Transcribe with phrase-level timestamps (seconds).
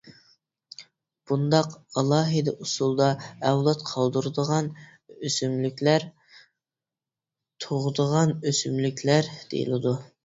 [1.31, 3.09] بۇنداق ئالاھىدە ئۇسۇلدا
[3.49, 4.71] ئەۋلاد قالدۇرىدىغان
[5.29, 6.07] ئۆسۈملۈكلەر»
[7.67, 9.95] تۇغىدىغان ئۆسۈملۈكلەر «دېيىلىدۇ.